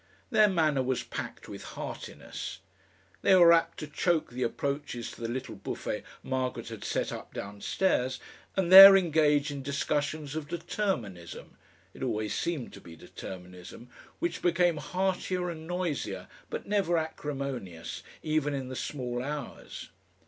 [0.31, 2.57] Their manner was packed with heartiness.
[3.21, 7.35] They were apt to choke the approaches to the little buffet Margaret had set up
[7.35, 8.19] downstairs,
[8.55, 11.55] and there engage in discussions of Determinism
[11.93, 18.55] it always seemed to be Determinism which became heartier and noisier, but never acrimonious even
[18.55, 19.89] in the small hours.